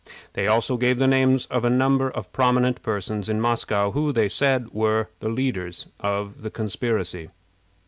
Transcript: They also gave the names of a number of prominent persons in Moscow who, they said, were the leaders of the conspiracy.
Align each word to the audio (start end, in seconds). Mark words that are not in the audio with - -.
They 0.33 0.47
also 0.47 0.77
gave 0.77 0.97
the 0.97 1.05
names 1.05 1.45
of 1.51 1.63
a 1.63 1.69
number 1.69 2.09
of 2.09 2.33
prominent 2.33 2.81
persons 2.81 3.29
in 3.29 3.39
Moscow 3.39 3.91
who, 3.91 4.11
they 4.11 4.29
said, 4.29 4.71
were 4.71 5.09
the 5.19 5.29
leaders 5.29 5.85
of 5.99 6.41
the 6.41 6.49
conspiracy. 6.49 7.29